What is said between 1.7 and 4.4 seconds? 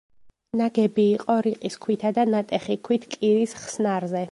ქვითა და ნატეხი ქვით კირის ხსნარზე.